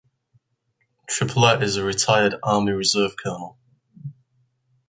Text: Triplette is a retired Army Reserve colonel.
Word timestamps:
Triplette 1.07 1.61
is 1.61 1.75
a 1.75 1.83
retired 1.83 2.33
Army 2.41 2.71
Reserve 2.71 3.15
colonel. 3.23 3.59